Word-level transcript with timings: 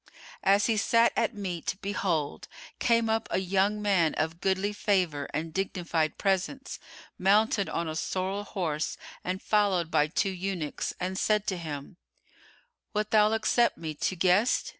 As 0.43 0.65
he 0.65 0.77
sat 0.77 1.13
at 1.15 1.35
meat, 1.35 1.75
behold, 1.79 2.47
came 2.79 3.07
up 3.07 3.27
a 3.29 3.37
young 3.37 3.79
man 3.83 4.15
of 4.15 4.41
goodly 4.41 4.73
favour 4.73 5.29
and 5.31 5.53
dignified 5.53 6.17
presence, 6.17 6.79
mounted 7.19 7.69
on 7.69 7.87
a 7.87 7.95
sorrel 7.95 8.43
horse 8.43 8.97
and 9.23 9.43
followed 9.43 9.91
by 9.91 10.07
two 10.07 10.31
eunuchs, 10.31 10.91
and 10.99 11.19
said 11.19 11.45
to 11.45 11.55
him, 11.57 11.97
"Wilt 12.95 13.11
thou 13.11 13.31
accept 13.33 13.77
me 13.77 13.93
to 13.93 14.15
guest?" 14.15 14.67